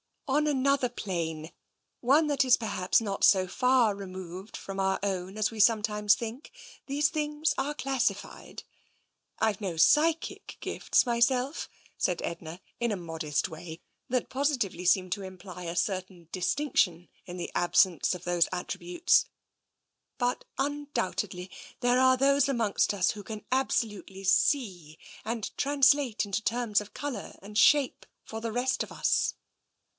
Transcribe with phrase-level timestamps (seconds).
[0.27, 1.51] On another plane—
[2.03, 6.51] on that is perhaps not so far removed from our own as we sometimes think—
[6.87, 8.63] these things are classified.
[9.39, 11.67] I have no psychic gifts myself/'
[11.97, 17.09] said Edna, in a modest way that positively seemed to imply a certain distinc tion
[17.25, 19.25] in the absence of those attributes,"
[20.17, 21.49] but undoubt edly
[21.81, 27.35] there are those amongst us who can absolutely see and translate into terms of colour
[27.43, 29.35] and shape for the rest of us."